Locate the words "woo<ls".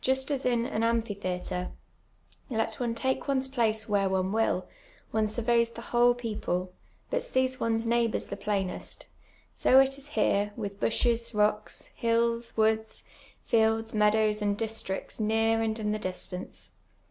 12.56-13.02